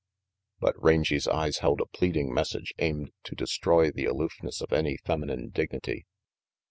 [0.59, 4.97] But Rangy 's eyes held a pleading message aimed to destroy the aloofness of any
[4.97, 6.07] feminine dignity.